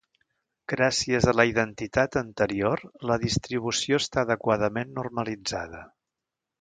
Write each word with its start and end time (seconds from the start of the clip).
Gràcies 0.71 1.27
a 1.31 1.35
la 1.39 1.45
identitat 1.49 2.17
anterior, 2.21 2.83
la 3.11 3.17
distribució 3.25 4.01
està 4.05 4.25
adequadament 4.27 4.99
normalitzada. 5.01 5.85